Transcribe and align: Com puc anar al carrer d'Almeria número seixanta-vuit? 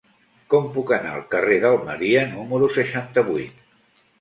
Com 0.53 0.69
puc 0.77 0.93
anar 0.95 1.11
al 1.17 1.27
carrer 1.35 1.59
d'Almeria 1.65 2.25
número 2.33 2.71
seixanta-vuit? 2.79 3.63